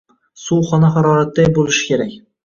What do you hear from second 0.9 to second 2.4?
xaroratiday bo`lishi kerak